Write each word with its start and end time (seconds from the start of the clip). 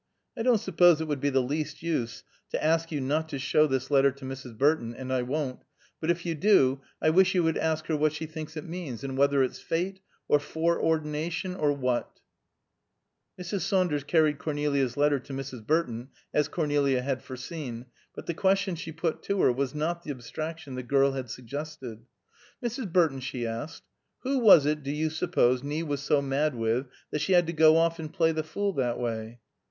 "I 0.35 0.41
don't 0.41 0.57
suppose 0.57 0.99
it 0.99 1.07
would 1.07 1.21
be 1.21 1.29
the 1.29 1.43
least 1.43 1.83
use 1.83 2.23
to 2.49 2.63
ask 2.63 2.91
you 2.91 2.99
not 2.99 3.29
to 3.29 3.37
show 3.37 3.67
this 3.67 3.91
letter 3.91 4.09
to 4.13 4.25
Mrs. 4.25 4.57
Burton, 4.57 4.95
and 4.95 5.13
I 5.13 5.21
won't, 5.21 5.61
but 5.99 6.09
if 6.09 6.25
you 6.25 6.33
do, 6.33 6.81
I 6.99 7.11
wish 7.11 7.35
you 7.35 7.43
would 7.43 7.55
ask 7.59 7.85
her 7.85 7.95
what 7.95 8.11
she 8.11 8.25
thinks 8.25 8.57
it 8.57 8.63
means, 8.65 9.03
and 9.03 9.15
whether 9.15 9.43
it's 9.43 9.59
fate, 9.59 9.99
or 10.27 10.39
foreordination, 10.39 11.53
or 11.53 11.71
what." 11.73 12.19
Mrs. 13.39 13.59
Saunders 13.61 14.03
carried 14.03 14.39
Cornelia's 14.39 14.97
letter 14.97 15.19
to 15.19 15.33
Mrs. 15.33 15.67
Burton, 15.67 16.09
as 16.33 16.47
Cornelia 16.47 17.03
had 17.03 17.21
foreseen, 17.21 17.85
but 18.15 18.25
the 18.25 18.33
question 18.33 18.73
she 18.73 18.91
put 18.91 19.21
to 19.21 19.39
her 19.43 19.51
was 19.53 19.75
not 19.75 20.01
the 20.01 20.09
abstraction 20.09 20.73
the 20.73 20.81
girl 20.81 21.11
had 21.11 21.29
suggested. 21.29 22.07
"Mrs. 22.65 22.91
Burton," 22.91 23.19
she 23.19 23.45
asked, 23.45 23.83
"who 24.21 24.39
was 24.39 24.65
it 24.65 24.81
do 24.81 24.89
you 24.89 25.11
suppose 25.11 25.61
Nie 25.61 25.83
was 25.83 26.01
so 26.01 26.23
mad 26.23 26.55
with 26.55 26.87
that 27.11 27.21
she 27.21 27.33
had 27.33 27.45
to 27.45 27.53
go 27.53 27.77
off 27.77 27.99
and 27.99 28.11
play 28.11 28.31
the 28.31 28.41
fool, 28.41 28.73
that 28.73 28.97
way?" 28.97 29.39